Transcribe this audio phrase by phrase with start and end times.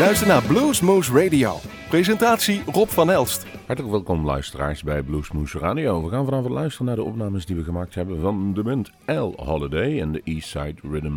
[0.00, 1.56] Luister naar Bluesmoose Radio.
[1.88, 3.46] Presentatie Rob van Elst.
[3.66, 6.04] Hartelijk welkom luisteraars bij Bluesmoose Radio.
[6.04, 9.32] We gaan vanavond luisteren naar de opnames die we gemaakt hebben van de band L
[9.36, 11.12] Holiday en de Eastside Rhythm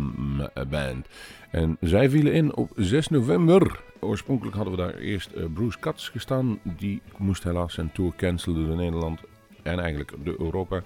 [0.70, 1.06] Band.
[1.50, 3.80] En zij vielen in op 6 november.
[4.00, 6.58] Oorspronkelijk hadden we daar eerst eh, Bruce Katz gestaan.
[6.62, 9.20] Die moest helaas zijn tour cancelen door Nederland
[9.62, 10.82] en eigenlijk de Europa.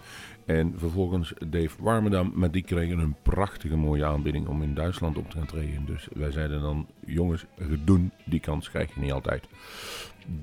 [0.49, 5.31] En vervolgens Dave Warmerdam, maar die kregen een prachtige mooie aanbieding om in Duitsland op
[5.31, 5.87] te gaan treden.
[5.87, 7.45] Dus wij zeiden dan, jongens,
[7.85, 9.49] doen, die kans krijg je niet altijd.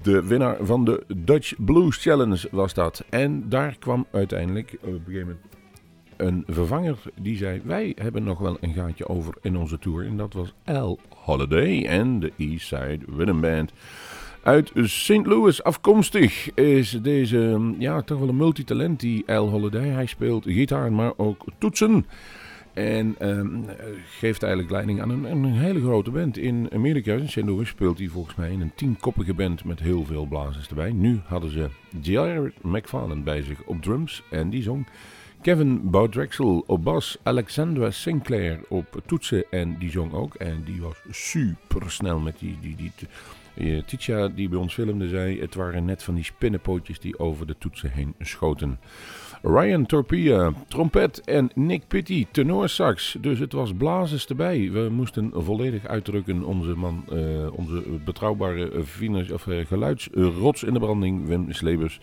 [0.01, 3.05] De winnaar van de Dutch Blues Challenge was dat.
[3.09, 5.45] En daar kwam uiteindelijk op een gegeven moment
[6.17, 10.05] een vervanger die zei: Wij hebben nog wel een gaatje over in onze tour.
[10.05, 13.71] En dat was L Holiday en de Eastside Rhythm Band.
[14.45, 15.25] Uit St.
[15.25, 19.87] Louis afkomstig is deze ja, toch wel een multitalent, die L Holiday.
[19.87, 22.05] Hij speelt gitaar, maar ook toetsen.
[22.73, 23.47] En ehm,
[24.19, 26.37] geeft eigenlijk leiding aan een, een, hele grote band.
[26.37, 27.35] In Amerika, in St.
[27.35, 30.91] Louis, speelt hij volgens mij in een tienkoppige band met heel veel blazers erbij.
[30.91, 31.69] Nu hadden ze
[32.01, 34.87] Jared McFarland bij zich op drums en die zong.
[35.41, 40.33] Kevin Boudrexel op bas, Alexandra Sinclair op toetsen en die zong ook.
[40.33, 42.91] En die was super snel met die, die, die
[43.85, 47.55] Titia die bij ons filmde zei, het waren net van die spinnenpootjes die over de
[47.57, 48.79] toetsen heen schoten.
[49.41, 53.17] Ryan Torpia, trompet en Nick Pitty, tenorsax.
[53.21, 54.71] Dus het was blazers erbij.
[54.71, 61.27] We moesten volledig uitdrukken onze man, uh, onze betrouwbare uh, of, geluidsrots in de branding,
[61.27, 61.99] Wim Slebers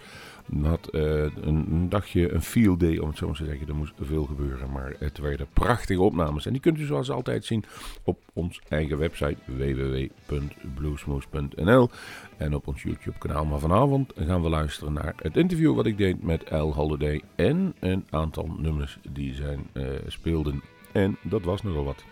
[0.62, 3.68] had uh, een, dagje een field day, om het zo maar te zeggen.
[3.68, 6.46] Er moest veel gebeuren, maar het werden prachtige opnames.
[6.46, 7.64] En die kunt u zoals altijd zien
[8.04, 11.90] op ons eigen website www.bluesmoose.nl
[12.36, 13.44] en op ons YouTube kanaal.
[13.44, 17.74] Maar vanavond gaan we luisteren naar het interview wat ik deed met L Holiday en
[17.80, 20.62] een aantal nummers die zijn uh, speelden.
[20.92, 22.04] En dat was nogal wat.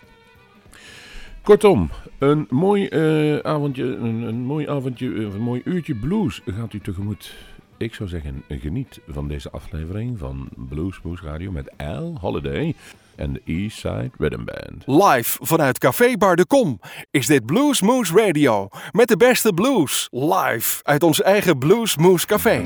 [1.43, 6.81] Kortom, een mooi uh, avondje, een, een, mooi avondje, een mooi uurtje blues gaat u
[6.81, 7.35] tegemoet
[7.81, 12.75] ik zou zeggen, geniet van deze aflevering van Blues Moose Radio met Al Holiday
[13.17, 14.83] en de Eastside Rhythm Band.
[14.87, 16.81] Live vanuit Café Bar de Kom
[17.11, 20.09] is dit Blues Moose Radio met de beste blues.
[20.11, 22.59] Live uit ons eigen Blues Moose Café.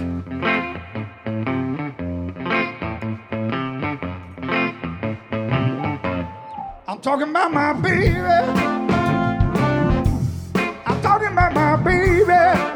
[6.89, 8.17] I'm talking about my baby.
[10.87, 12.74] I'm talking about my baby.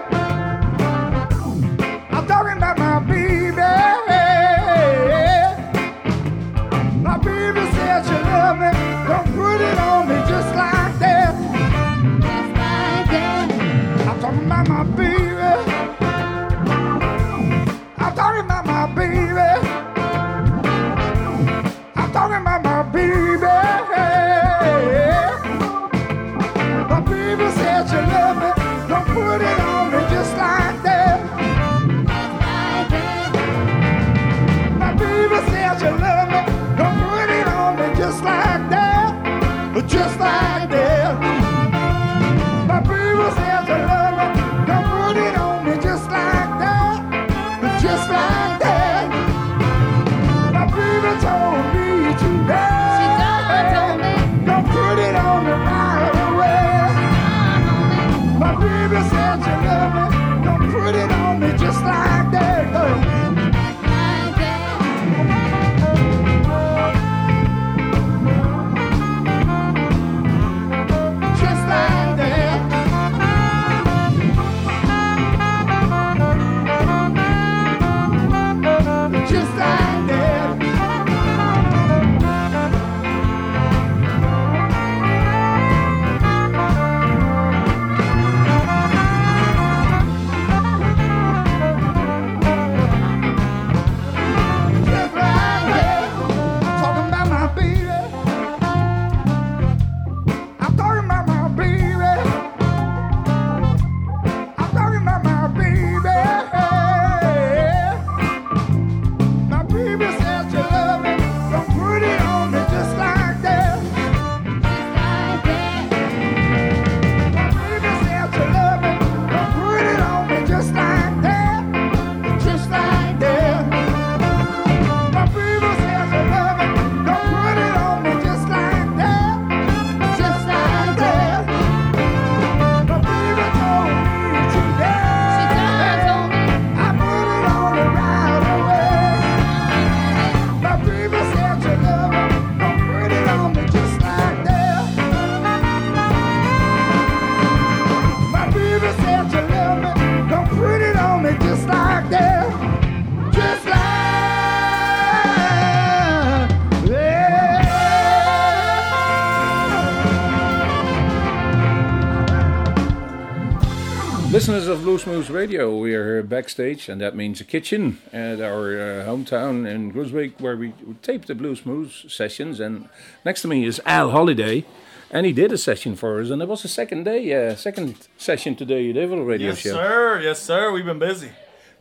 [164.48, 168.80] Listeners of Bluesmoose Radio, we are here backstage, and that means a kitchen at our
[168.80, 170.72] uh, hometown in Groesbeek, where we
[171.02, 172.58] tape the Bluesmoose sessions.
[172.58, 172.88] And
[173.26, 174.64] next to me is Al Holliday,
[175.10, 178.08] and he did a session for us, and it was the second day, uh, second
[178.16, 179.74] session today, the Devil Radio Yes, Show.
[179.74, 180.20] sir.
[180.22, 180.72] Yes, sir.
[180.72, 181.28] We've been busy.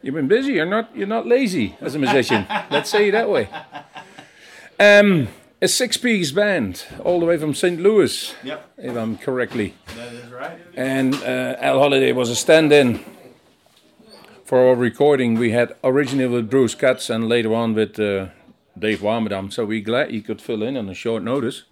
[0.02, 0.52] You've been busy.
[0.52, 0.94] You're not.
[0.94, 2.46] You're not lazy as a musician.
[2.70, 3.48] Let's say it that way.
[4.78, 5.30] Um,
[5.62, 7.80] a six-piece band, all the way from St.
[7.80, 8.72] Louis, Yep.
[8.78, 9.74] if I'm correctly.
[9.96, 10.60] That is right.
[10.76, 13.00] And uh, Al Holliday was a stand-in
[14.46, 15.36] for our recording.
[15.36, 18.28] We had originally with Bruce Katz and later on with uh,
[18.78, 19.52] Dave Warmerdam.
[19.52, 21.64] So we're glad he could fill in on a short notice.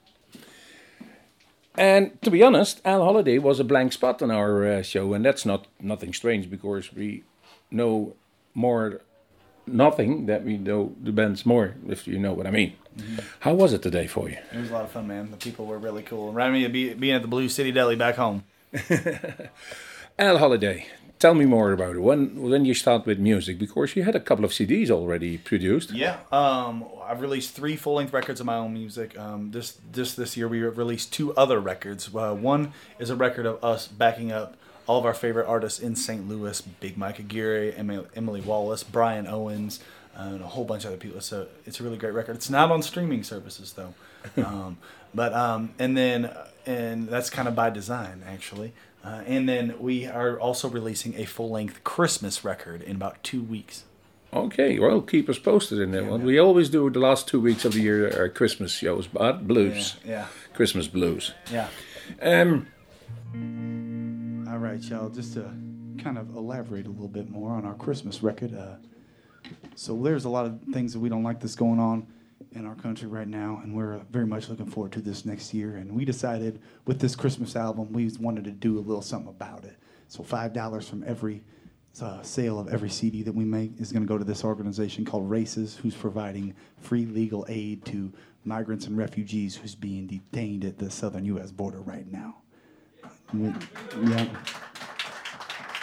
[1.78, 5.24] And to be honest, Al Holliday was a blank spot on our uh, show, and
[5.26, 7.24] that's not nothing strange because we
[7.70, 8.16] know
[8.54, 9.02] more
[9.68, 12.74] nothing that we know the bands more, if you know what I mean.
[13.40, 14.38] How was it today for you?
[14.54, 15.32] It was a lot of fun, man.
[15.32, 16.32] The people were really cool.
[16.32, 18.44] Reminded me of be, being at the Blues City Deli back home.
[20.20, 20.88] Al Holliday,
[21.20, 22.00] tell me more about it.
[22.00, 25.92] When when you start with music, because you had a couple of CDs already produced.
[25.92, 26.20] Yeah.
[26.32, 29.18] Um, I've released three full length records of my own music.
[29.18, 32.10] Um, this this this year we released two other records.
[32.14, 34.56] Uh, one is a record of us backing up
[34.88, 36.28] all of our favorite artists in St.
[36.28, 39.80] Louis: Big Mike Aguirre, Emily, Emily Wallace, Brian Owens,
[40.18, 41.22] uh, and a whole bunch of other people.
[41.22, 42.36] So it's a really great record.
[42.36, 43.94] It's not on streaming services though.
[44.44, 44.78] um,
[45.14, 46.32] but um, and then
[46.66, 48.74] and that's kind of by design actually.
[49.04, 53.44] Uh, and then we are also releasing a full length Christmas record in about two
[53.44, 53.84] weeks.
[54.34, 56.24] Okay, well, keep us posted in that one.
[56.24, 59.96] We always do the last two weeks of the year our Christmas shows, but blues,
[60.04, 60.26] Yeah.
[60.54, 61.34] Christmas blues.
[61.52, 61.68] Yeah.
[62.22, 62.68] Um,
[64.66, 65.10] right, y'all.
[65.10, 65.42] Just to
[66.02, 68.56] kind of elaborate a little bit more on our Christmas record.
[68.56, 68.76] Uh,
[69.76, 72.08] so there's a lot of things that we don't like that's going on
[72.54, 75.76] in our country right now, and we're very much looking forward to this next year.
[75.76, 79.66] And we decided with this Christmas album, we wanted to do a little something about
[79.66, 79.76] it.
[80.08, 81.44] So five dollars from every
[82.02, 85.06] uh, sale of every CD that we make is going to go to this organization
[85.06, 88.12] called RAICES, who's providing free legal aid to
[88.44, 91.52] migrants and refugees who's being detained at the southern U.S.
[91.52, 92.38] border right now.
[93.34, 94.28] Yeah.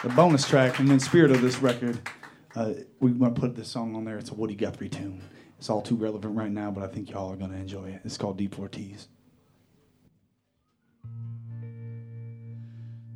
[0.02, 1.98] The bonus track, and in spirit of this record,
[2.56, 4.18] uh, we want to put this song on there.
[4.18, 5.22] It's a Woody Guthrie tune.
[5.58, 8.00] It's all too relevant right now, but I think y'all are going to enjoy it.
[8.04, 9.06] It's called Deportees.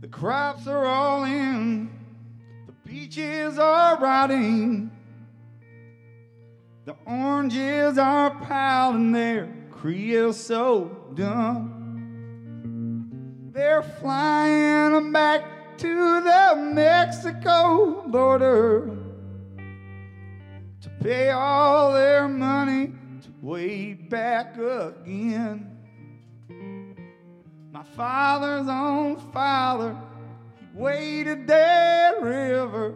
[0.00, 1.90] The crops are all in,
[2.66, 4.92] the peaches are rotting,
[6.84, 11.75] the oranges are piling their creosote done.
[13.56, 18.94] They're flying back to the Mexico border
[20.82, 25.74] to pay all their money to wait back again.
[27.72, 29.96] My father's own father,
[30.60, 32.94] he waded that river.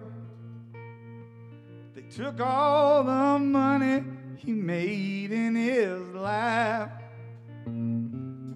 [1.95, 4.05] They took all the money
[4.37, 7.00] he made in his life.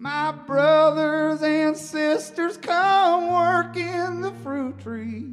[0.04, 5.32] My brothers and sisters come work in the fruit tree.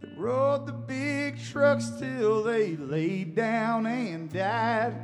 [0.00, 4.94] They rode the big trucks till they laid down and died.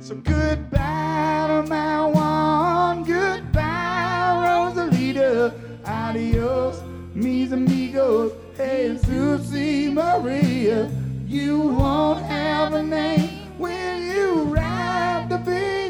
[0.00, 5.54] So goodbye to my one, goodbye Rosalita,
[5.86, 6.82] adios
[7.14, 10.90] mis amigos, Jesus y Maria.
[11.26, 15.83] You won't have a name when you ride the big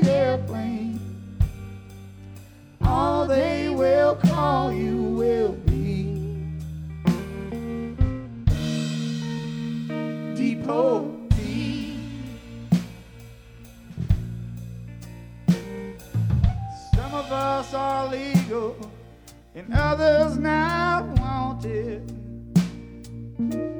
[2.97, 6.05] All they will call you will be
[10.37, 11.99] Deportee.
[16.95, 18.77] Some of us are legal
[19.57, 22.09] and others not wanted.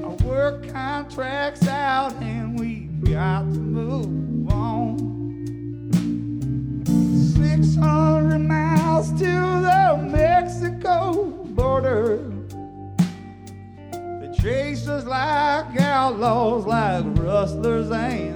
[0.03, 5.24] Our work contracts out and we got to move on.
[7.45, 11.25] 600 miles to the Mexico
[11.59, 12.17] border.
[13.93, 18.34] They chase us like outlaws, like rustlers and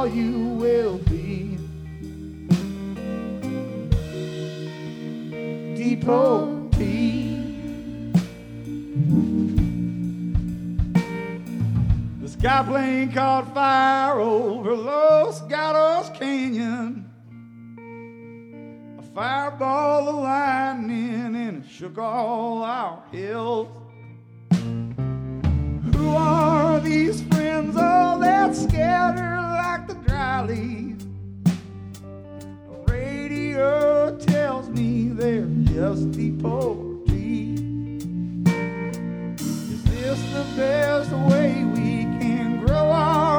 [0.00, 1.58] call you will be
[5.76, 7.36] deportee.
[12.18, 17.04] There's Sky plane caught fire over Los Gatos Canyon.
[18.98, 23.68] A fireball of lightning and it shook all our hills.
[25.94, 27.76] Who are these friends?
[27.78, 29.19] Oh, that scatter like
[29.90, 31.04] the dry leaves.
[31.42, 37.58] The radio tells me they're just deportees.
[39.40, 43.29] Is this the best way we can grow our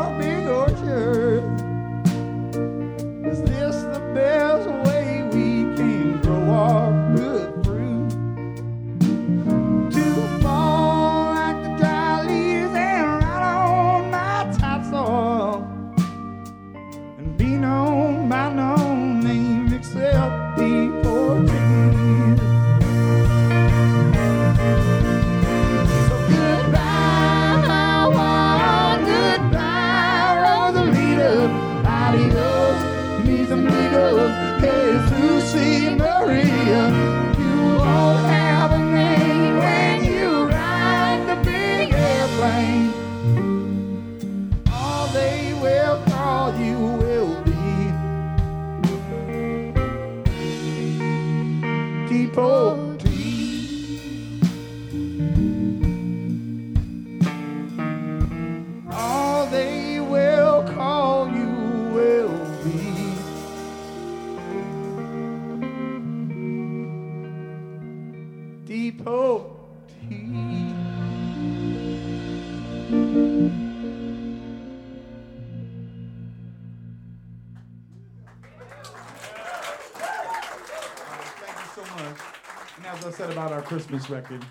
[83.71, 84.45] Christmas record,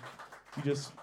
[0.57, 0.93] you just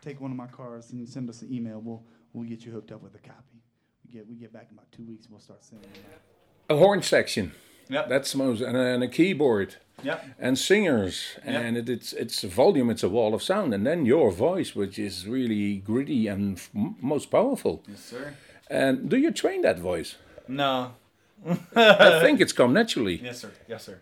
[0.00, 1.80] take one of my cards and send us an email.
[1.80, 3.64] We'll we'll get you hooked up with a copy.
[4.06, 5.26] We get we get back in about two weeks.
[5.28, 6.76] We'll start sending them out.
[6.76, 7.50] A horn section.
[7.88, 8.08] Yep.
[8.08, 9.74] That's the most, and a, and a keyboard.
[10.04, 10.24] Yep.
[10.38, 14.06] And singers, and it, it's it's a volume, it's a wall of sound, and then
[14.06, 17.82] your voice, which is really gritty and f- most powerful.
[17.88, 18.36] Yes, sir.
[18.70, 20.14] And do you train that voice?
[20.46, 20.92] No.
[21.74, 23.20] I think it's come naturally.
[23.20, 23.50] Yes, sir.
[23.66, 24.00] Yes, sir.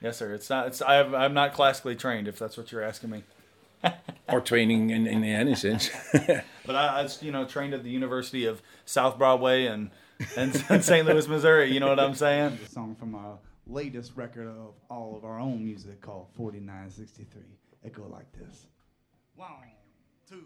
[0.00, 0.32] Yes, sir.
[0.32, 0.68] It's not.
[0.68, 0.82] It's.
[0.82, 2.28] I, I'm not classically trained.
[2.28, 3.24] If that's what you're asking me.
[4.28, 5.90] or training in, in any sense.
[6.66, 9.90] But I, I was, you know, trained at the University of South Broadway and
[10.36, 11.06] and, and St.
[11.06, 11.72] Louis, Missouri.
[11.72, 12.58] You know what I'm saying?
[12.62, 17.42] A song from our latest record of all of our own music called 4963.
[17.84, 18.66] It go like this.
[19.34, 19.48] One,
[20.28, 20.44] two.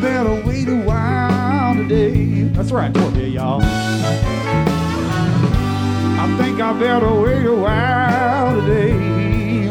[0.00, 2.44] Better wait a while today.
[2.44, 3.60] That's right, Torquay, y'all.
[6.22, 9.68] I think I better wait a while today.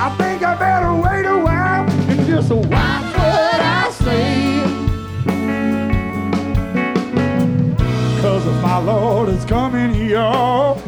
[0.00, 4.62] I think I better wait a while and just watch what I say.
[8.22, 10.80] Cause if my Lord is coming, y'all,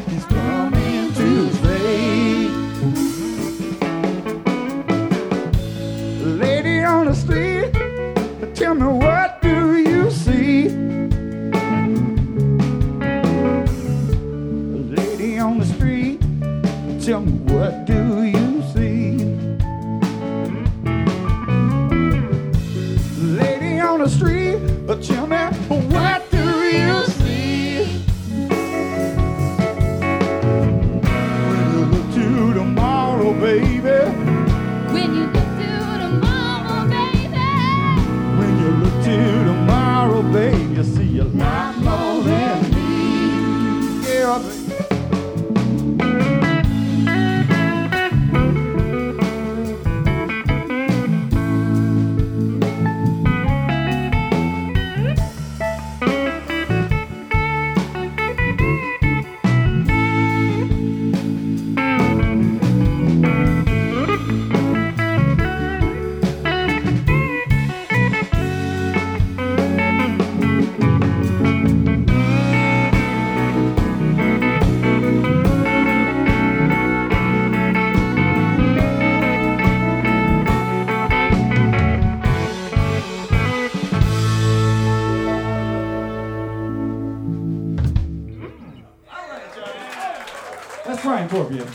[90.96, 91.70] That's Ryan Corbian.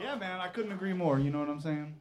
[0.00, 1.20] Yeah, man, I couldn't agree more.
[1.20, 1.94] You know what I'm saying?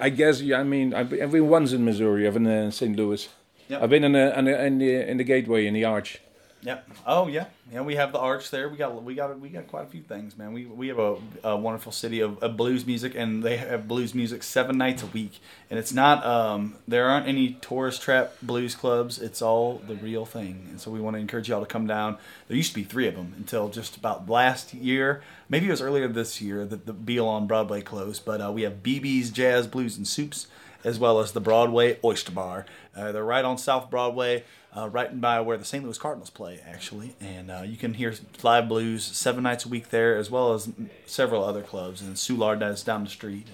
[0.00, 0.40] I guess.
[0.40, 2.26] Yeah, I mean, I've been, I've been once in Missouri.
[2.26, 2.96] I've been in St.
[2.96, 3.28] Louis.
[3.68, 3.82] Yep.
[3.82, 6.18] I've been in the, in the in the in the gateway in the arch.
[6.66, 6.90] Yep.
[7.06, 7.44] Oh yeah.
[7.72, 8.68] Yeah, we have the arch there.
[8.68, 10.52] We got we got we got quite a few things, man.
[10.52, 14.16] We we have a, a wonderful city of, of blues music, and they have blues
[14.16, 15.38] music seven nights a week.
[15.70, 19.20] And it's not um there aren't any tourist trap blues clubs.
[19.22, 20.66] It's all the real thing.
[20.70, 22.18] And so we want to encourage y'all to come down.
[22.48, 25.22] There used to be three of them until just about last year.
[25.48, 28.24] Maybe it was earlier this year that the Beale on Broadway closed.
[28.24, 30.48] But uh, we have BB's Jazz Blues and Soups
[30.86, 32.64] as well as the Broadway Oyster Bar.
[32.94, 34.44] Uh, they're right on South Broadway,
[34.76, 35.82] uh, right by where the St.
[35.82, 37.14] Louis Cardinals play, actually.
[37.20, 40.70] And uh, you can hear live blues seven nights a week there, as well as
[41.06, 42.02] several other clubs.
[42.02, 43.46] And Soulard is down the street.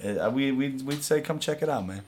[0.00, 2.02] And uh, we, we'd, we'd say, come check it out, man.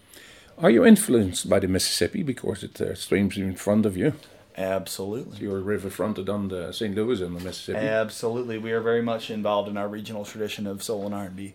[0.59, 4.14] Are you influenced by the Mississippi because it uh, streams in front of you?
[4.57, 5.38] Absolutely.
[5.38, 6.94] You're river fronted on the St.
[6.94, 7.79] Louis and the Mississippi.
[7.79, 8.57] Absolutely.
[8.57, 11.55] We are very much involved in our regional tradition of soul and R&B.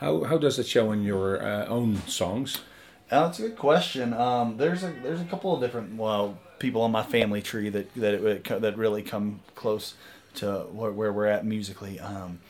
[0.00, 2.62] How how does it show in your uh, own songs?
[3.10, 4.12] Uh, that's a good question.
[4.14, 7.92] Um, there's a there's a couple of different well people on my family tree that
[7.94, 9.94] that it, that really come close
[10.36, 12.00] to where, where we're at musically.
[12.00, 12.40] Um,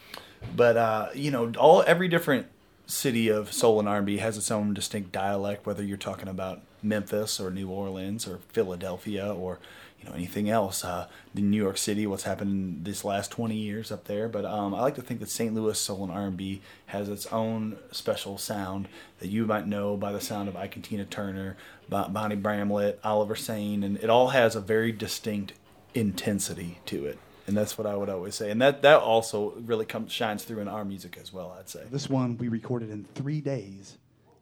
[0.54, 2.46] but uh, you know, all every different
[2.86, 5.66] city of soul and R&B has its own distinct dialect.
[5.66, 9.58] Whether you're talking about Memphis or New Orleans or Philadelphia or
[10.04, 13.90] you know anything else, uh, the New York City, what's happened this last 20 years
[13.90, 14.28] up there.
[14.28, 15.54] But um, I like to think that St.
[15.54, 18.88] Louis soul and R&B has its own special sound
[19.20, 21.56] that you might know by the sound of Ike and Tina Turner,
[21.88, 25.54] Bon- Bonnie Bramlett, Oliver Sain, and it all has a very distinct
[25.94, 27.18] intensity to it.
[27.46, 30.60] And that's what I would always say, and that that also really comes shines through
[30.60, 31.54] in our music as well.
[31.58, 31.82] I'd say.
[31.90, 33.98] This one we recorded in three days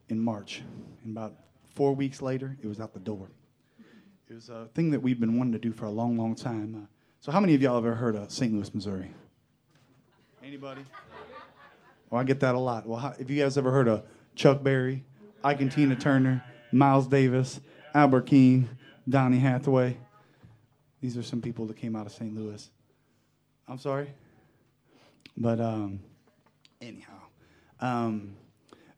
[0.09, 0.63] in March.
[1.03, 1.35] And about
[1.75, 3.29] four weeks later, it was out the door.
[4.33, 6.75] It was a thing that we've been wanting to do for a long, long time.
[6.75, 6.87] Uh,
[7.21, 8.51] so, how many of y'all ever heard of St.
[8.51, 9.11] Louis, Missouri?
[10.43, 10.81] Anybody?
[12.09, 12.87] Well, I get that a lot.
[12.87, 15.05] Well, how, if you guys ever heard of Chuck Berry,
[15.45, 16.43] Ike and Tina Turner,
[16.73, 17.61] Miles Davis,
[17.93, 18.71] Albert King,
[19.07, 19.99] Donny Hathaway,
[21.03, 22.35] these are some people that came out of St.
[22.35, 22.71] Louis.
[23.69, 24.15] I'm sorry,
[25.37, 26.01] but um,
[26.81, 27.21] anyhow,
[27.81, 28.35] um,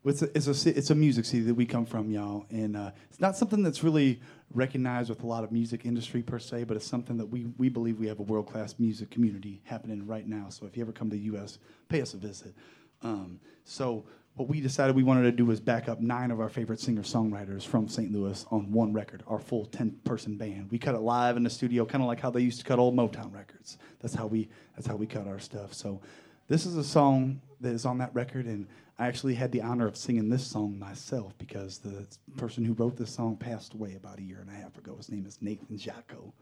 [0.04, 2.92] it's a, it's a it's a music city that we come from, y'all, and uh,
[3.10, 4.20] it's not something that's really
[4.54, 7.68] recognized with a lot of music industry per se, but it's something that we we
[7.68, 10.48] believe we have a world class music community happening right now.
[10.48, 12.54] So if you ever come to the U.S., pay us a visit.
[13.02, 14.04] Um, so
[14.36, 17.02] what we decided we wanted to do was back up nine of our favorite singer
[17.02, 18.12] songwriters from St.
[18.12, 20.70] Louis on one record, our full ten person band.
[20.70, 22.78] We cut it live in the studio, kind of like how they used to cut
[22.78, 23.78] old Motown records.
[24.00, 25.72] That's how we that's how we cut our stuff.
[25.74, 26.00] So
[26.48, 28.66] this is a song that is on that record, and
[28.98, 32.96] I actually had the honor of singing this song myself because the person who wrote
[32.96, 34.96] this song passed away about a year and a half ago.
[34.96, 36.32] His name is Nathan Jacko.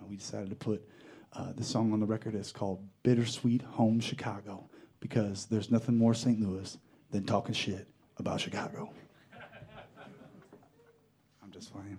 [0.00, 0.86] Uh, we decided to put
[1.32, 2.34] uh, the song on the record.
[2.34, 4.68] It's called Bittersweet Home Chicago.
[5.00, 6.40] because there's nothing more St.
[6.40, 6.76] Louis
[7.10, 7.86] than talking shit
[8.18, 8.90] about Chicago.
[11.42, 11.98] I'm just playing.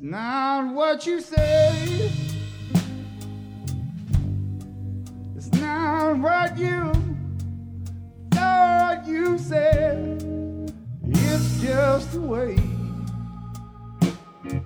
[0.00, 2.12] It's not what you say.
[5.34, 6.92] It's not what you
[8.30, 10.22] thought you said.
[11.04, 12.60] It's just the way
[14.44, 14.64] you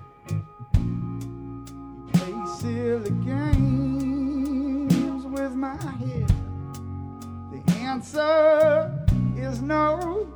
[2.13, 6.31] play silly games with my head.
[7.51, 9.03] The answer
[9.35, 10.31] is no.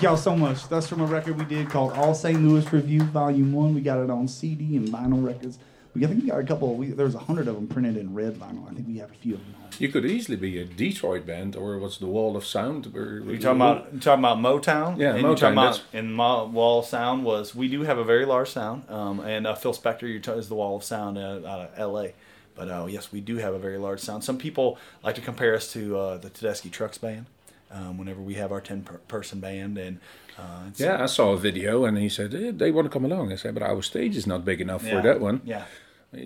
[0.00, 0.66] Thank y'all so much.
[0.66, 2.40] That's from a record we did called All St.
[2.40, 3.74] Louis Review Volume One.
[3.74, 5.58] We got it on CD and vinyl records.
[5.94, 6.74] We I think we got a couple.
[6.74, 8.66] We, there's a hundred of them printed in red vinyl.
[8.66, 9.54] I think we have a few of them.
[9.78, 12.96] You could easily be a Detroit band, or what's the Wall of Sound?
[12.96, 14.96] Or, You talking about you talking about Motown?
[14.96, 17.98] Yeah, and you Motown, talking about and Mo- Wall of Sound was we do have
[17.98, 21.18] a very large sound, um, and uh, Phil Spector t- is the Wall of Sound
[21.18, 22.14] uh, out of L.A.
[22.54, 24.24] But uh, yes, we do have a very large sound.
[24.24, 27.26] Some people like to compare us to uh, the Tedeschi Trucks band.
[27.72, 30.00] Um, whenever we have our ten per- person band, and
[30.36, 33.32] uh, Yeah, I saw a video, and he said eh, they want to come along.
[33.32, 35.40] I said, but our stage is not big enough yeah, for that one.
[35.44, 35.64] Yeah,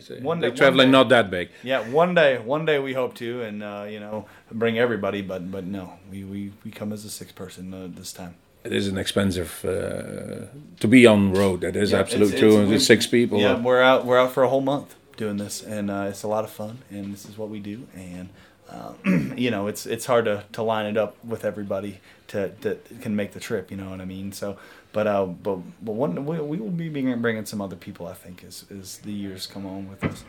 [0.00, 1.50] said, One they're day- traveling one day- not that big.
[1.62, 1.80] yeah.
[1.90, 5.20] One day, one day we hope to, and uh, you know, bring everybody.
[5.20, 8.36] But but no, we we, we come as a six person uh, this time.
[8.64, 10.46] It is an expensive uh,
[10.80, 11.60] to be on road.
[11.60, 12.54] That is Yeah, absolutely it's- true.
[12.62, 13.38] it's- with six people.
[13.38, 14.06] Yeah, we're out.
[14.06, 16.78] We're out for a whole month doing this, and uh, it's a lot of fun.
[16.90, 17.86] And this is what we do.
[17.94, 18.28] And
[18.68, 18.92] uh,
[19.36, 23.14] you know, it's it's hard to, to line it up with everybody to that can
[23.16, 23.70] make the trip.
[23.70, 24.32] You know what I mean?
[24.32, 24.58] So,
[24.92, 28.06] but uh, but but one we, we will be bringing, bringing some other people.
[28.06, 30.24] I think as as the years come on with us.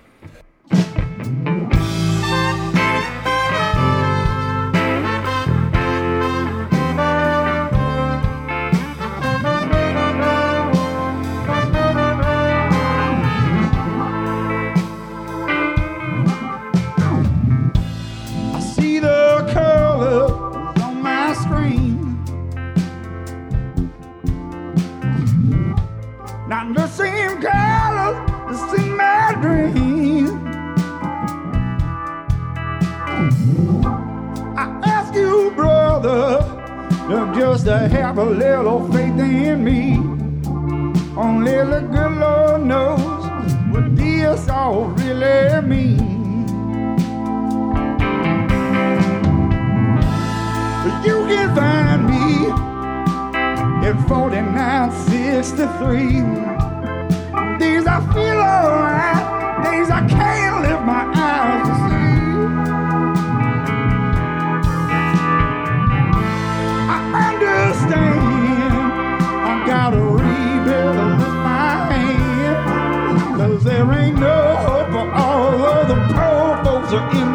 [37.80, 39.98] to have a little faith in me.
[41.18, 43.26] Only the good Lord knows
[43.72, 46.52] what this all really means.
[51.06, 52.28] You can find me
[53.88, 56.22] at 4963.
[57.60, 59.26] Days I feel alright,
[59.66, 60.25] days I can't.
[76.90, 77.35] jobs are in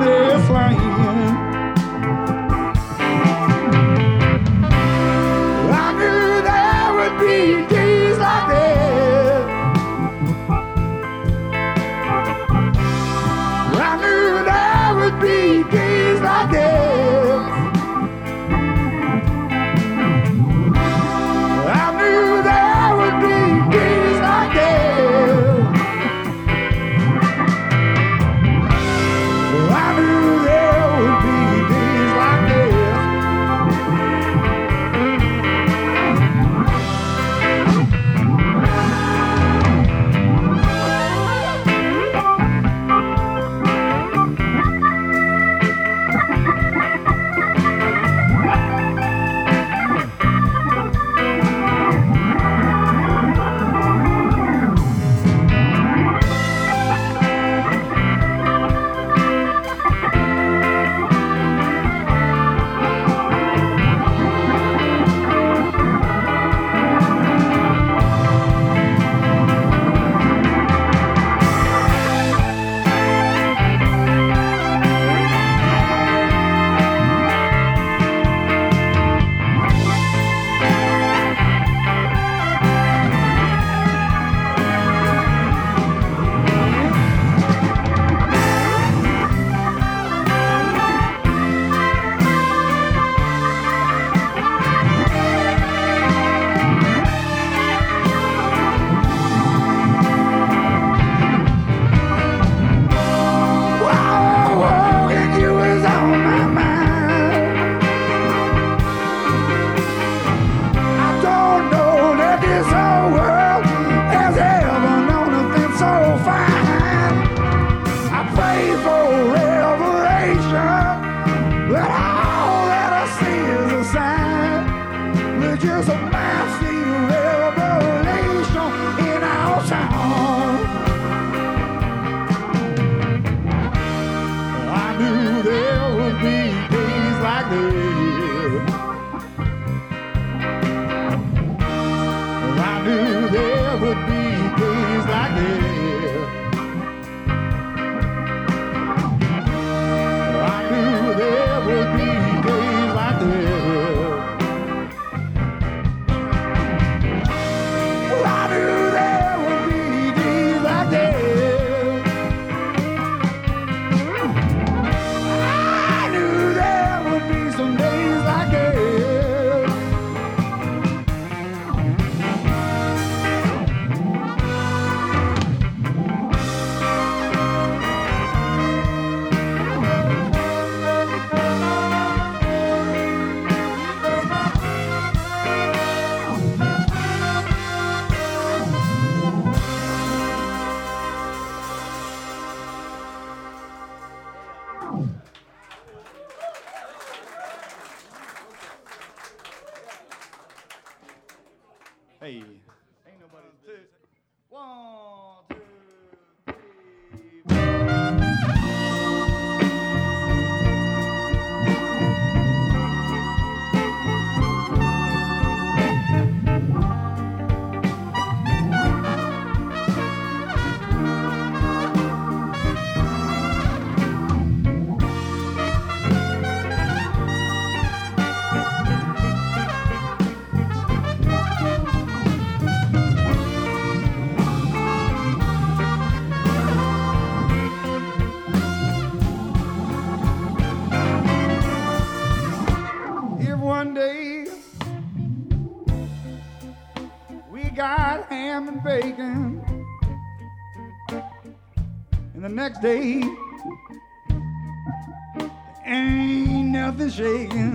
[255.84, 257.69] ain't nothing shaking.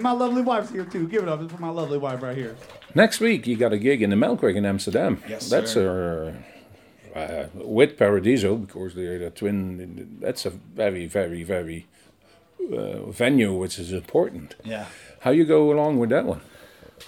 [0.00, 1.06] And my lovely wife's here too.
[1.08, 2.56] Give it up for my lovely wife right here.
[2.94, 5.22] Next week, you got a gig in the Melkweg in Amsterdam.
[5.28, 6.32] Yes, That's uh,
[7.14, 10.16] uh, with Paradiso, because they're the twin.
[10.18, 11.86] That's a very, very, very
[12.72, 14.54] uh, venue, which is important.
[14.64, 14.86] Yeah.
[15.20, 16.40] How you go along with that one?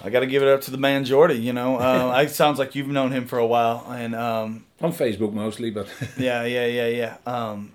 [0.04, 1.36] I got to give it up to the man Jordy.
[1.36, 4.92] You know, uh, it sounds like you've known him for a while, and um, On
[4.92, 5.88] Facebook mostly, but
[6.18, 7.16] yeah, yeah, yeah, yeah.
[7.24, 7.72] Um,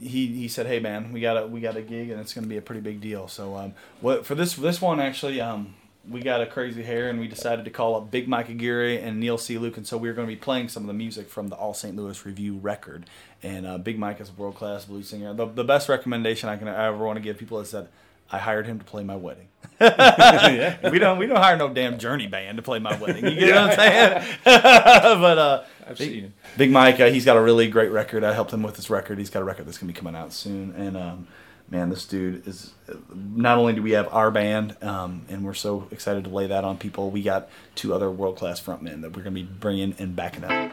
[0.00, 2.44] he he said, "Hey man, we got a we got a gig, and it's going
[2.44, 5.74] to be a pretty big deal." So, um, what for this this one actually, um,
[6.08, 9.20] we got a crazy hair, and we decided to call up Big Mike Aguirre and
[9.20, 9.58] Neil C.
[9.58, 11.56] Luke, and so we are going to be playing some of the music from the
[11.56, 11.94] All St.
[11.96, 13.06] Louis Review record.
[13.42, 15.32] And uh, Big Mike is a world class blues singer.
[15.34, 17.88] The, the best recommendation I can I ever want to give people is that
[18.30, 19.48] I hired him to play my wedding.
[19.80, 23.24] We don't we don't hire no damn Journey band to play my wedding.
[23.24, 24.36] You get what I'm saying?
[24.44, 26.32] but uh, I've Big.
[26.56, 28.24] Big Mike, uh, he's got a really great record.
[28.24, 29.18] I helped him with this record.
[29.18, 30.72] He's got a record that's gonna be coming out soon.
[30.72, 31.28] And um,
[31.70, 32.72] man, this dude is.
[33.14, 36.64] Not only do we have our band, um, and we're so excited to lay that
[36.64, 40.16] on people, we got two other world class frontmen that we're gonna be bringing and
[40.16, 40.72] backing up.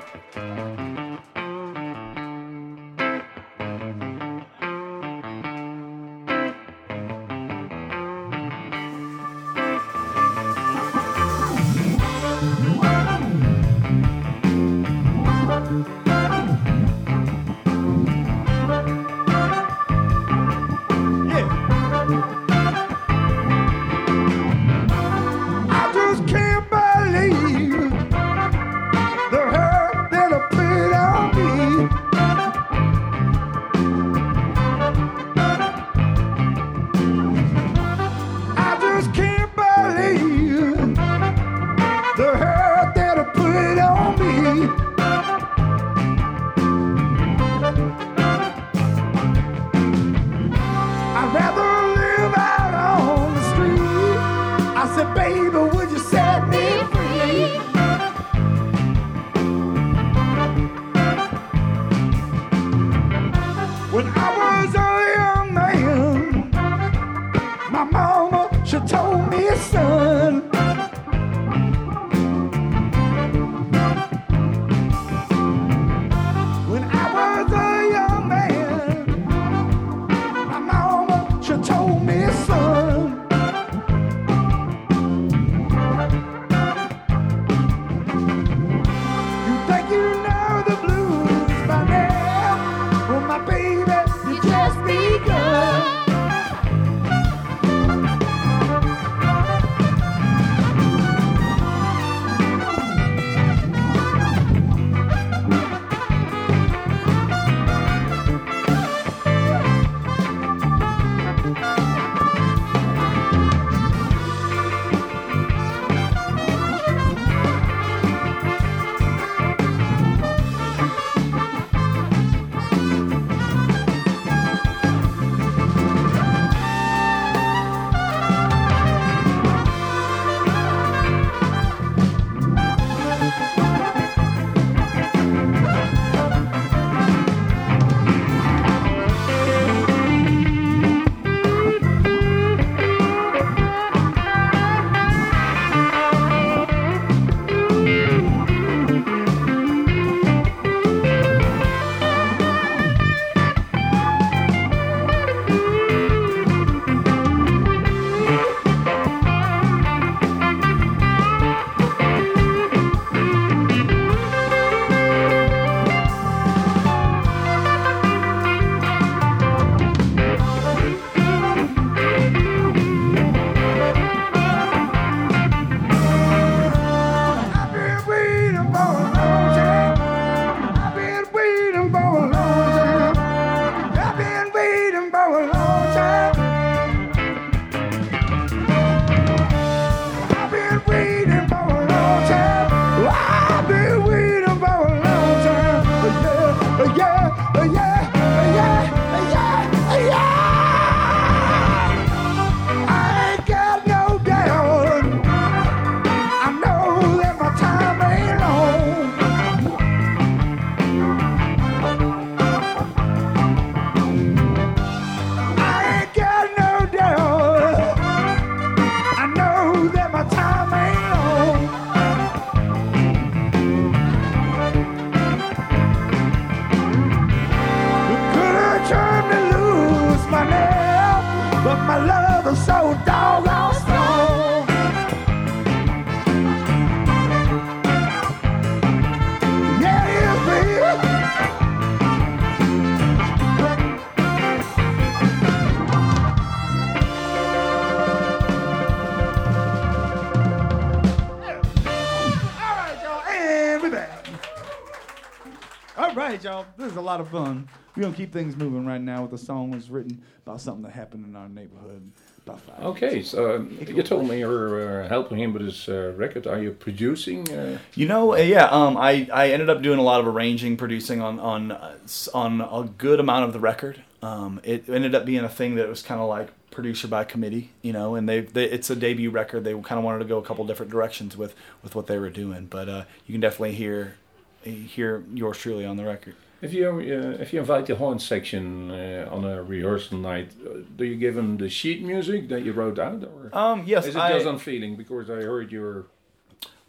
[257.15, 257.69] Lot of fun.
[257.95, 260.91] We're gonna keep things moving right now with a song that's written about something that
[260.91, 262.11] happened in our neighborhood
[262.45, 262.83] about five.
[262.83, 266.45] Okay, so um, you told me you're uh, helping him with his uh, record.
[266.45, 267.49] Are you producing?
[267.49, 268.65] Uh, You know, uh, yeah.
[268.65, 271.95] Um, I, I ended up doing a lot of arranging, producing on on uh,
[272.33, 274.03] on a good amount of the record.
[274.21, 277.69] Um, it ended up being a thing that was kind of like producer by committee,
[277.81, 278.15] you know.
[278.15, 279.63] And they, they it's a debut record.
[279.63, 282.29] They kind of wanted to go a couple different directions with with what they were
[282.29, 282.65] doing.
[282.65, 284.17] But uh, you can definitely hear
[284.65, 286.35] hear yours truly on the record.
[286.61, 290.79] If you uh, if you invite the horn section uh, on a rehearsal night, uh,
[290.95, 294.15] do you give them the sheet music that you wrote out, or Um, yes, is
[294.15, 294.95] it I, just on feeling?
[294.95, 296.05] Because I heard you're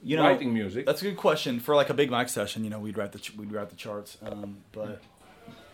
[0.03, 0.87] you know, writing music.
[0.87, 2.62] That's a good question for like a Big Mike session.
[2.64, 5.03] You know, we'd write the ch- we'd write the charts, um, but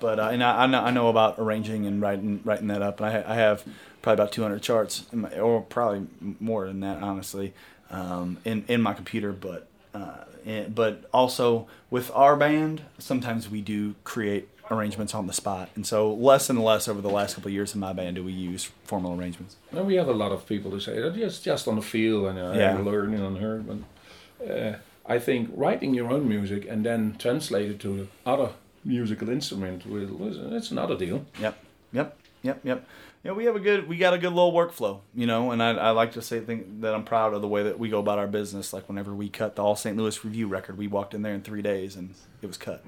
[0.01, 2.99] but uh, and I, I know I know about arranging and writing writing that up,
[3.01, 3.65] and I, ha- I have
[4.01, 6.07] probably about 200 charts, in my, or probably
[6.41, 7.53] more than that, honestly,
[7.91, 9.33] um, in in my computer.
[9.33, 15.33] But uh, and, but also with our band, sometimes we do create arrangements on the
[15.33, 18.17] spot, and so less and less over the last couple of years in my band
[18.17, 19.57] do we use formal arrangements.
[19.71, 22.27] And we have a lot of people who say that it's just on the feel
[22.27, 22.79] and uh, Yeah.
[22.79, 23.59] learning on her.
[23.69, 28.51] But uh, I think writing your own music and then translate it to other
[28.85, 31.25] musical instrument will it's another deal.
[31.41, 31.57] Yep,
[31.93, 32.85] yep, yep, yep.
[33.25, 35.71] Yeah, we have a good, we got a good little workflow, you know, and I,
[35.71, 38.19] I like to say think that I'm proud of the way that we go about
[38.19, 38.73] our business.
[38.73, 39.97] Like whenever we cut the All St.
[39.97, 42.85] Louis Review record, we walked in there in three days and it was cut.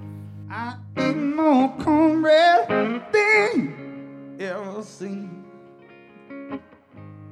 [0.50, 0.74] I
[1.78, 3.04] cornbread
[4.44, 5.44] ever seen.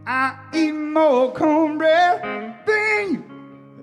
[0.07, 3.25] I eat more cornbread than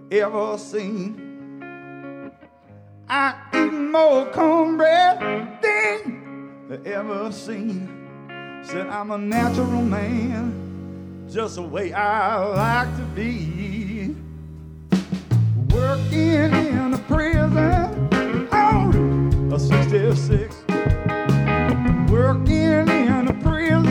[0.10, 2.32] you ever seen.
[3.08, 7.99] I eat more cornbread than you ever seen.
[8.62, 14.16] Said I'm a natural man, just the way I like to be.
[15.74, 17.58] Working in a prison
[18.52, 20.56] on a 66.
[22.12, 23.88] Working in a prison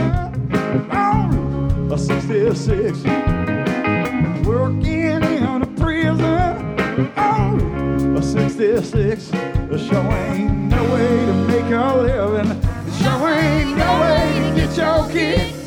[0.91, 3.03] on a 66.
[4.45, 9.27] Working in a prison on a 66.
[9.29, 12.68] There sure ain't no way to make a living.
[15.13, 15.58] Get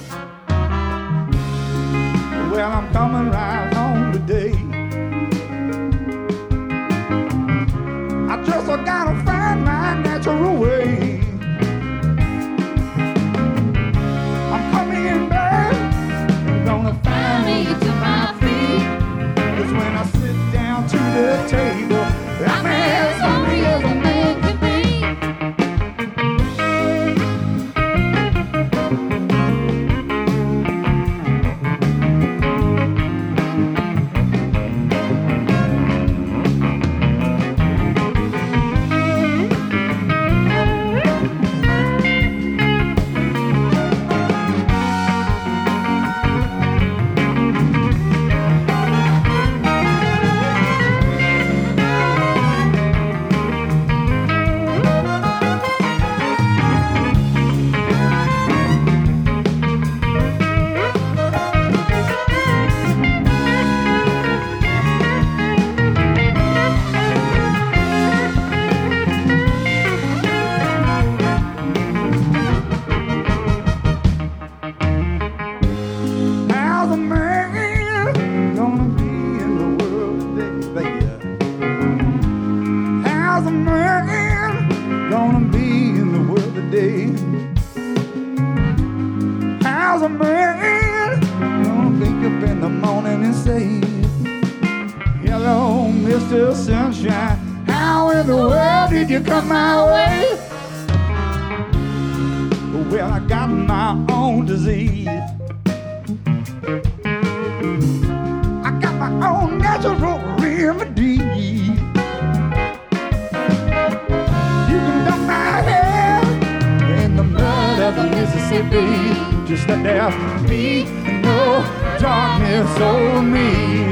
[118.73, 119.47] Mississippi.
[119.47, 120.11] Just let there
[120.49, 120.85] be
[121.21, 121.63] no
[121.99, 123.85] darkness over me.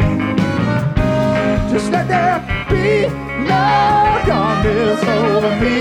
[1.71, 3.07] Just let there be
[3.45, 5.81] no darkness over me.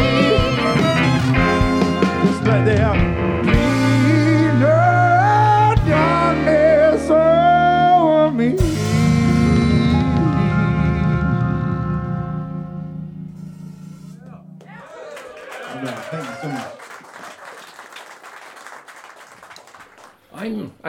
[2.26, 3.19] Just let there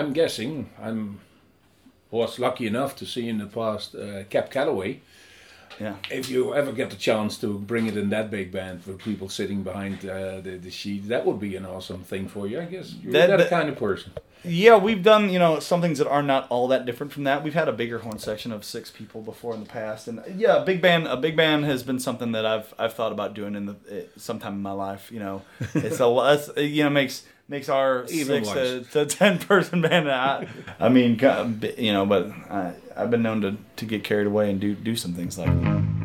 [0.01, 1.21] I'm guessing I'm
[2.11, 5.01] was lucky enough to see in the past uh, Cab Calloway.
[5.79, 5.95] Yeah.
[6.11, 9.29] If you ever get the chance to bring it in that big band for people
[9.29, 12.61] sitting behind uh, the, the sheet, that would be an awesome thing for you.
[12.61, 14.13] I guess you're That- that, that- kind of person.
[14.43, 17.45] Yeah, we've done you know some things that are not all that different from that.
[17.45, 20.63] We've had a bigger horn section of six people before in the past, and yeah,
[20.63, 21.07] a big band.
[21.09, 24.05] A big band has been something that I've I've thought about doing in the eh,
[24.17, 25.13] sometime in my life.
[25.13, 25.43] You know,
[25.75, 28.55] it's a it's, You know, makes makes our Even six
[28.93, 30.11] to, to ten person band.
[30.11, 30.47] I,
[30.81, 31.19] I mean,
[31.77, 34.97] you know, but I I've been known to, to get carried away and do do
[34.97, 36.00] some things like that.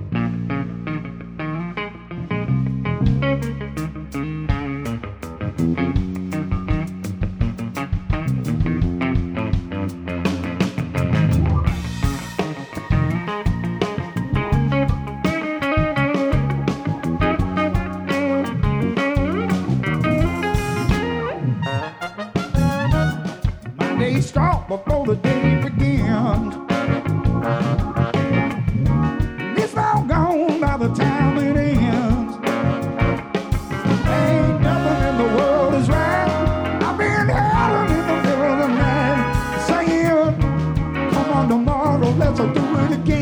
[42.38, 43.15] Let's do it again."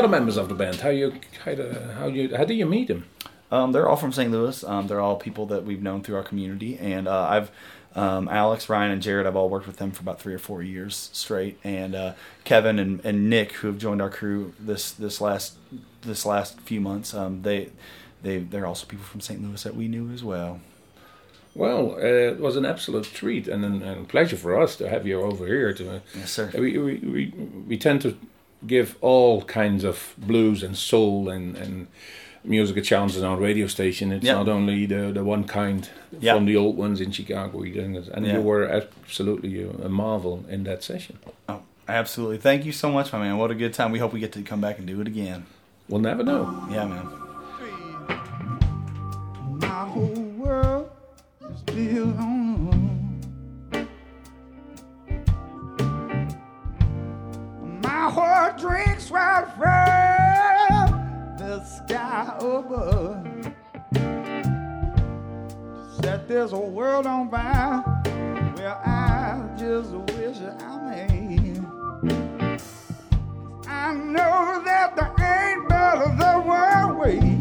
[0.00, 1.12] Other members of the band, how you
[1.44, 3.04] how, do- how you how do you meet them?
[3.52, 4.30] Um, they're all from St.
[4.30, 4.62] Louis.
[4.64, 7.50] Um, they're all people that we've known through our community, and uh, I've
[7.96, 9.26] um, Alex, Ryan, and Jared.
[9.26, 12.12] I've all worked with them for about three or four years straight, and uh,
[12.44, 15.56] Kevin and, and Nick, who have joined our crew this this last
[16.02, 17.12] this last few months.
[17.12, 17.70] Um, they
[18.22, 19.42] they they're also people from St.
[19.42, 20.60] Louis that we knew as well.
[21.52, 21.98] Well, uh,
[22.34, 25.44] it was an absolute treat and an, and pleasure for us to have you over
[25.46, 25.72] here.
[25.74, 26.48] To Yes, sir.
[26.54, 27.32] we, we, we,
[27.66, 28.16] we tend to
[28.66, 31.86] give all kinds of blues and soul and, and
[32.44, 34.12] music a chance on our radio station.
[34.12, 34.34] It's Yeah.
[34.34, 35.88] not only the, the one kind
[36.20, 36.34] Yeah.
[36.34, 37.58] from the old ones in Chicago.
[37.58, 38.08] we doing it.
[38.08, 38.34] And Yeah.
[38.34, 41.18] you were absolutely a, a marvel in that session.
[41.48, 42.38] Oh, absolutely.
[42.38, 43.36] Thank you so much, my man.
[43.38, 43.92] What a good time.
[43.92, 45.46] We hope we get to come back and do it again.
[45.88, 46.64] We'll never know.
[46.70, 47.06] Yeah, man.
[49.60, 50.90] My whole world
[51.50, 52.66] is built on
[58.00, 63.26] My heart drinks right from the sky above.
[66.00, 67.82] Set there's a world on fire
[68.56, 71.60] where I just wish I may.
[73.68, 77.39] I know that there ain't but the one way.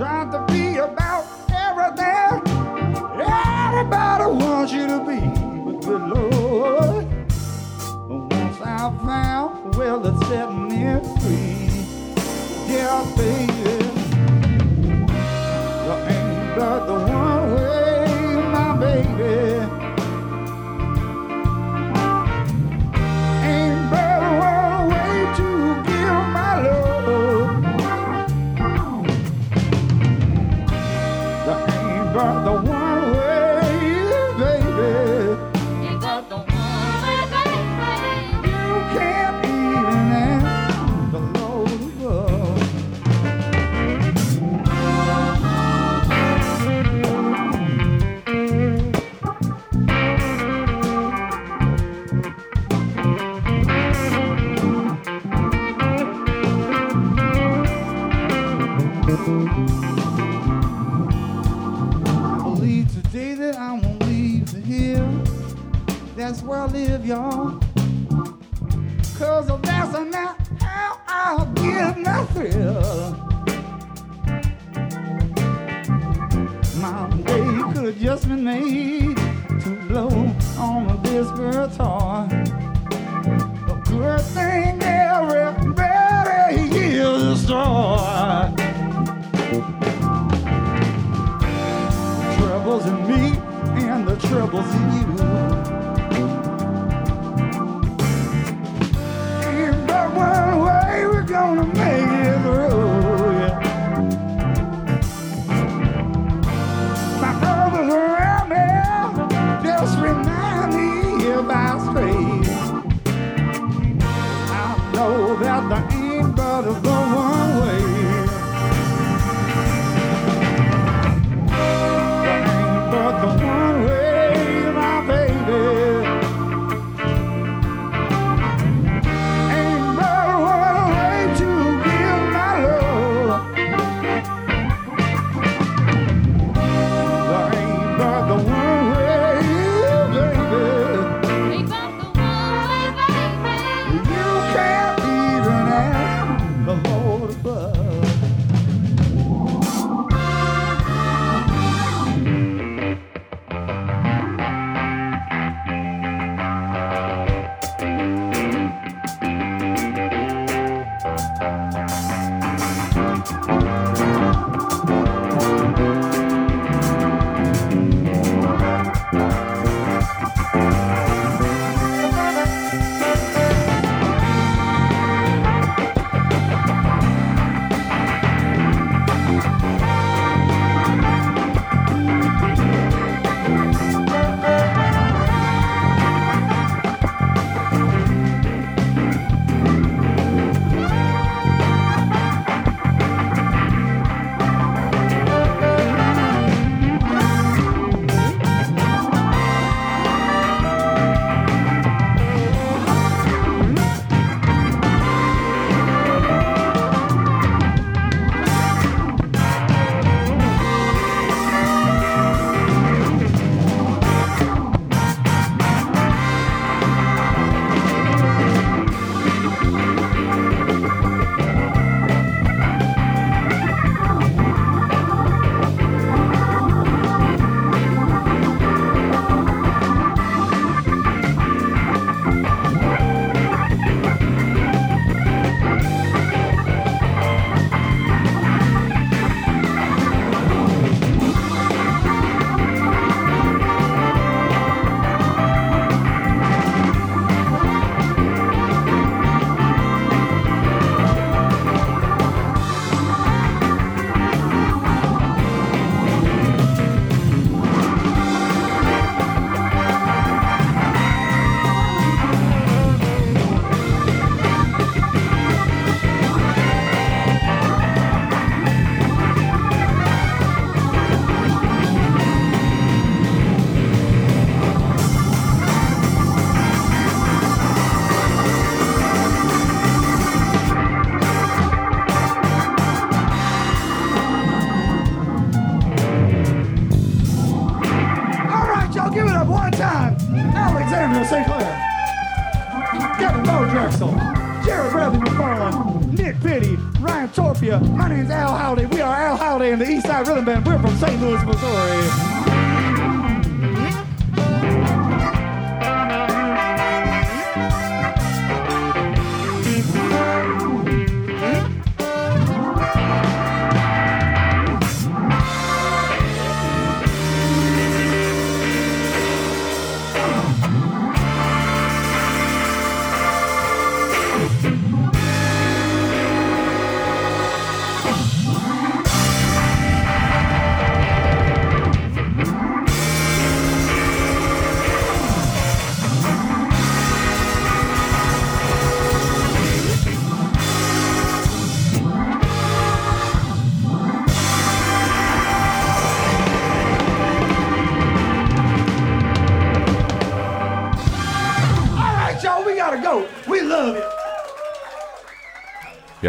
[0.00, 2.40] Trying to be about everything
[3.20, 5.20] everybody wants you to be,
[5.62, 7.04] but good Lord,
[8.08, 10.78] once I found well, it's set me
[11.20, 11.68] free.
[12.72, 13.52] Yeah, baby.
[16.08, 17.19] Ain't but the one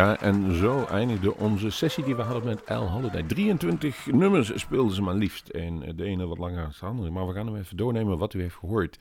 [0.01, 3.23] Ja, en zo eindigde onze sessie die we hadden met Al Holiday.
[3.23, 5.49] 23 nummers speelden ze maar liefst.
[5.49, 7.09] En eh, de ene wat langer dan de andere.
[7.09, 8.99] Maar we gaan hem even doornemen wat u heeft gehoord.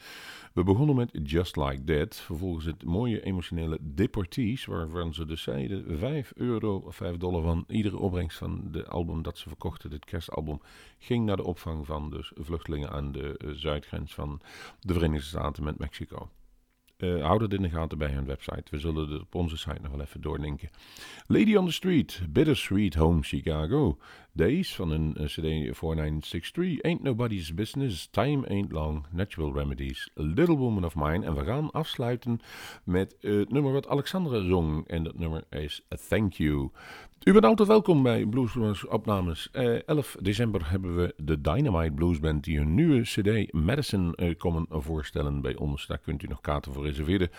[0.53, 2.16] We begonnen met Just Like That.
[2.16, 4.64] Vervolgens het mooie emotionele Deportees.
[4.64, 9.22] Waarvan ze dus zeiden 5 euro of 5 dollar van iedere opbrengst van de album
[9.22, 9.90] dat ze verkochten.
[9.90, 10.61] Dit kerstalbum
[10.98, 14.40] ging naar de opvang van dus vluchtelingen aan de eh, zuidgrens van
[14.80, 16.28] de Verenigde Staten met Mexico.
[17.01, 18.64] Eh, hou dat in de gaten bij hun website.
[18.70, 20.70] We zullen het op onze site nog wel even doorlinken.
[21.26, 23.98] Lady on the Street, Bittersweet Home Chicago.
[24.32, 30.57] Days van een eh, CD 4963, Ain't Nobody's Business, Time Ain't Long, Natural Remedies, Little
[30.57, 31.24] Woman of Mine.
[31.24, 32.40] En we gaan afsluiten
[32.84, 34.86] met eh, het nummer wat Alexandra zong.
[34.86, 36.70] En dat nummer is Thank You.
[37.24, 39.48] U bent altijd welkom bij Bluesbrothers opnames.
[39.52, 44.36] Eh, 11 december hebben we de Dynamite Blues Band die hun nieuwe CD Madison eh,
[44.38, 45.86] komen voorstellen bij ons.
[45.86, 47.30] Daar kunt u nog kaarten voor reserveren.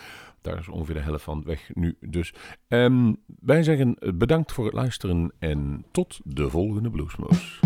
[0.41, 2.34] Daar is ongeveer de helft van weg nu dus.
[2.67, 7.59] Ehm, wij zeggen bedankt voor het luisteren en tot de volgende Bluesmoes.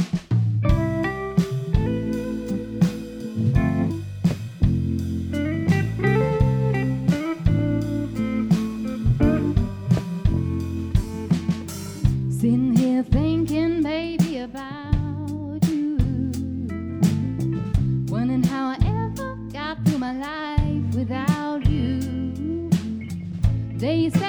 [23.95, 24.24] Days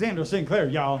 [0.00, 1.00] Alexander Sinclair, y'all.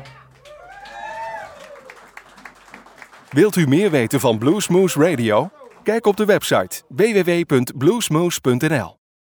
[3.30, 5.50] Wilt u meer weten van Bluesmoose Radio?
[5.82, 8.99] Kijk op de website www.bluesmoose.nl.